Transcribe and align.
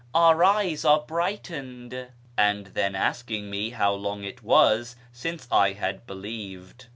Our 0.15 0.43
eyes 0.43 0.83
are 0.83 1.01
brightened!") 1.01 2.07
and 2.35 2.65
then 2.65 2.95
asking 2.95 3.51
me 3.51 3.69
how 3.69 3.93
long 3.93 4.23
it 4.23 4.41
was 4.41 4.95
since 5.13 5.47
I 5.51 5.73
had 5.73 6.07
believed. 6.07 6.87